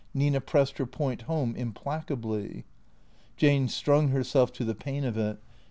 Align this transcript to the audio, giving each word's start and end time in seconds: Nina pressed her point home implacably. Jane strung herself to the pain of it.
Nina 0.15 0.41
pressed 0.41 0.79
her 0.79 0.87
point 0.87 1.21
home 1.29 1.55
implacably. 1.55 2.63
Jane 3.37 3.67
strung 3.67 4.07
herself 4.07 4.51
to 4.53 4.65
the 4.65 4.73
pain 4.73 5.03
of 5.03 5.15
it. 5.15 5.37